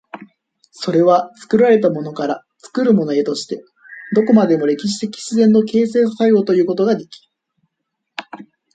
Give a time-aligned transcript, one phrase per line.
[0.71, 3.63] それは作られたものから作るものへとして、
[4.15, 7.21] どこまでも歴史的自然の形成作用ということができ
[8.37, 8.43] る。